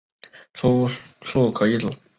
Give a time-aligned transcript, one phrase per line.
[0.55, 0.87] 初
[1.21, 1.87] 速可以指